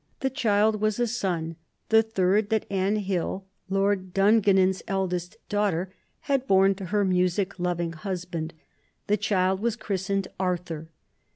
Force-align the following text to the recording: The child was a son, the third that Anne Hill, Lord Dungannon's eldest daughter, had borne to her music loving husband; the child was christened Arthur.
The 0.21 0.31
child 0.31 0.81
was 0.81 0.99
a 0.99 1.05
son, 1.05 1.57
the 1.89 2.01
third 2.01 2.49
that 2.49 2.65
Anne 2.71 2.95
Hill, 2.95 3.45
Lord 3.69 4.15
Dungannon's 4.15 4.81
eldest 4.87 5.37
daughter, 5.47 5.93
had 6.21 6.47
borne 6.47 6.73
to 6.73 6.85
her 6.85 7.05
music 7.05 7.59
loving 7.59 7.93
husband; 7.93 8.55
the 9.05 9.15
child 9.17 9.59
was 9.59 9.75
christened 9.75 10.27
Arthur. 10.39 10.89